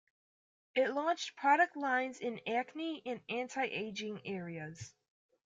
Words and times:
It 0.73 0.89
launched 0.95 1.35
product 1.35 1.77
lines 1.77 2.17
in 2.19 2.39
acne 2.47 3.03
and 3.05 3.21
anti-aging 3.29 4.25
areas. 4.25 4.95